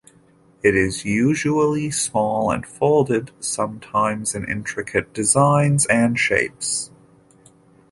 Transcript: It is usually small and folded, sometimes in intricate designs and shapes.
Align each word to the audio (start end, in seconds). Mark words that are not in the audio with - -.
It 0.63 0.75
is 0.75 1.05
usually 1.05 1.91
small 1.91 2.49
and 2.49 2.65
folded, 2.65 3.29
sometimes 3.39 4.33
in 4.33 4.45
intricate 4.49 5.13
designs 5.13 5.85
and 5.85 6.17
shapes. 6.17 6.89